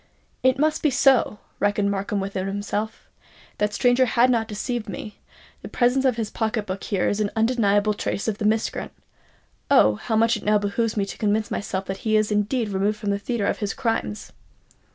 "It 0.41 0.57
must 0.57 0.81
be 0.81 0.89
so!" 0.89 1.37
reasoned 1.59 1.91
Markham 1.91 2.19
within 2.19 2.47
himself; 2.47 3.07
"that 3.59 3.71
stranger 3.71 4.05
has 4.07 4.31
not 4.31 4.47
deceived 4.47 4.89
me:—the 4.89 5.67
presence 5.69 6.05
of 6.05 6.15
this 6.15 6.31
pocket 6.31 6.65
book 6.65 6.83
here 6.85 7.07
is 7.07 7.19
an 7.19 7.29
undeniable 7.35 7.93
trace 7.93 8.27
of 8.27 8.39
the 8.39 8.45
miscreant. 8.45 8.91
Oh, 9.69 9.93
how 9.97 10.15
much 10.15 10.37
it 10.37 10.43
now 10.43 10.57
behoves 10.57 10.97
me 10.97 11.05
to 11.05 11.19
convince 11.19 11.51
myself 11.51 11.85
that 11.85 11.97
he 11.97 12.17
is 12.17 12.31
indeed 12.31 12.69
removed 12.69 12.97
from 12.97 13.11
the 13.11 13.19
theatre 13.19 13.45
of 13.45 13.59
his 13.59 13.75
crimes!" 13.75 14.31